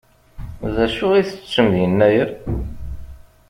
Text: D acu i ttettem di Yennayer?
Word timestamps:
D 0.73 0.77
acu 0.85 1.07
i 1.13 1.21
ttettem 1.29 1.67
di 1.73 1.79
Yennayer? 1.83 2.29